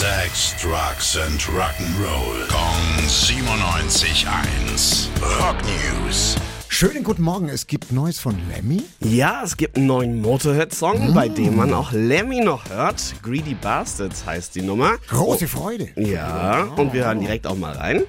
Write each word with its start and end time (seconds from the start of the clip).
Sex, 0.00 0.56
Drugs 0.62 1.18
and 1.18 1.38
Rock'n'Roll. 1.42 2.48
Kong 2.48 3.06
97.1. 3.06 5.08
Rock 5.20 5.56
News. 5.62 6.36
Schönen 6.68 7.04
guten 7.04 7.20
Morgen, 7.20 7.50
es 7.50 7.66
gibt 7.66 7.92
Neues 7.92 8.18
von 8.18 8.34
Lemmy. 8.48 8.82
Ja, 9.00 9.42
es 9.44 9.58
gibt 9.58 9.76
einen 9.76 9.88
neuen 9.88 10.22
Motorhead-Song, 10.22 11.12
bei 11.12 11.28
dem 11.28 11.54
man 11.54 11.74
auch 11.74 11.92
Lemmy 11.92 12.40
noch 12.40 12.70
hört. 12.70 13.14
Greedy 13.22 13.52
Bastards 13.52 14.24
heißt 14.24 14.54
die 14.54 14.62
Nummer. 14.62 14.92
Große 15.08 15.46
Freude. 15.46 15.90
Ja, 15.96 16.62
und 16.76 16.94
wir 16.94 17.04
hören 17.04 17.20
direkt 17.20 17.46
auch 17.46 17.58
mal 17.58 17.76
rein. 17.76 18.02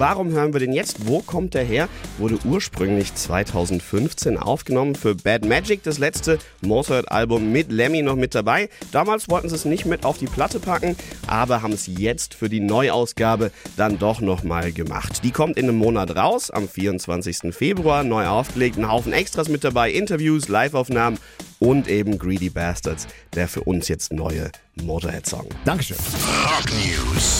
Warum 0.00 0.30
hören 0.30 0.54
wir 0.54 0.60
den 0.60 0.72
jetzt? 0.72 1.06
Wo 1.06 1.20
kommt 1.20 1.52
der 1.52 1.62
her? 1.62 1.86
Wurde 2.16 2.38
ursprünglich 2.46 3.14
2015 3.14 4.38
aufgenommen 4.38 4.94
für 4.94 5.14
Bad 5.14 5.44
Magic, 5.44 5.82
das 5.82 5.98
letzte 5.98 6.38
Motorhead-Album 6.62 7.52
mit 7.52 7.70
Lemmy 7.70 8.00
noch 8.00 8.16
mit 8.16 8.34
dabei. 8.34 8.70
Damals 8.92 9.28
wollten 9.28 9.50
sie 9.50 9.56
es 9.56 9.66
nicht 9.66 9.84
mit 9.84 10.06
auf 10.06 10.16
die 10.16 10.24
Platte 10.24 10.58
packen, 10.58 10.96
aber 11.26 11.60
haben 11.60 11.74
es 11.74 11.86
jetzt 11.86 12.32
für 12.32 12.48
die 12.48 12.60
Neuausgabe 12.60 13.50
dann 13.76 13.98
doch 13.98 14.22
nochmal 14.22 14.72
gemacht. 14.72 15.22
Die 15.22 15.32
kommt 15.32 15.58
in 15.58 15.68
einem 15.68 15.76
Monat 15.76 16.16
raus, 16.16 16.50
am 16.50 16.66
24. 16.66 17.54
Februar, 17.54 18.02
neu 18.02 18.26
aufgelegt, 18.26 18.78
ein 18.78 18.90
Haufen 18.90 19.12
Extras 19.12 19.50
mit 19.50 19.64
dabei, 19.64 19.90
Interviews, 19.90 20.48
Live-Aufnahmen 20.48 21.18
und 21.58 21.88
eben 21.88 22.18
Greedy 22.18 22.48
Bastards, 22.48 23.06
der 23.34 23.48
für 23.48 23.60
uns 23.64 23.88
jetzt 23.88 24.14
neue 24.14 24.50
Motorhead-Song. 24.82 25.46
Dankeschön. 25.66 25.98
Rock 26.46 26.70
News. 26.70 27.39